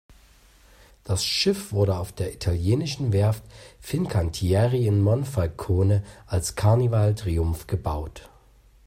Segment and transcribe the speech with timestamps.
[1.03, 3.43] Das Schiff wurde auf der italienischen Werft
[3.79, 8.27] Fincantieri in Monfalcone als "Carnival Triumph" gebaut.